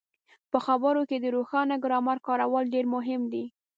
[0.51, 3.45] په خبرو کې د روښانه ګرامر کارول ډېر مهم دي.